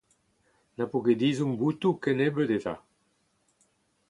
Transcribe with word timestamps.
Ne’z 0.75 0.89
po 0.91 0.97
ket 1.05 1.21
ezhomm 1.29 1.57
botoù 1.59 1.95
kennebeut 2.03 2.51
eta? 2.57 2.73